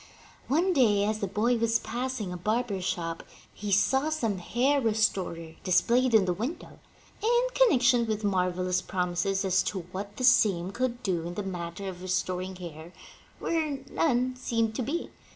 [0.47, 3.21] One day, as the boy was passing a barber's shop,
[3.53, 6.79] he saw some hair restorer displayed in the window,
[7.21, 11.87] in connection with marvelous promises as to what the same could do in the matter
[11.87, 12.93] of restoring hair
[13.37, 15.11] where none seemed to be.